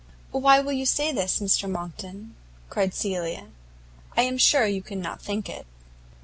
"Why 0.31 0.59
will 0.59 0.71
you 0.71 0.87
say 0.87 1.11
this, 1.11 1.37
Mr 1.39 1.69
Monckton?" 1.69 2.33
cried 2.71 2.95
Cecilia; 2.95 3.49
"I 4.17 4.23
am 4.23 4.39
sure 4.39 4.65
you 4.65 4.81
cannot 4.81 5.21
think 5.21 5.47
it." 5.47 5.67